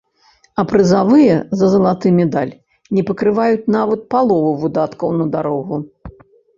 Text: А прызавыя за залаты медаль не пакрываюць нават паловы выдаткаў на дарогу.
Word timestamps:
А 0.61 0.63
прызавыя 0.71 1.35
за 1.59 1.67
залаты 1.75 2.07
медаль 2.21 2.53
не 2.97 3.05
пакрываюць 3.13 3.69
нават 3.79 4.01
паловы 4.17 4.51
выдаткаў 4.67 5.09
на 5.23 5.33
дарогу. 5.41 5.85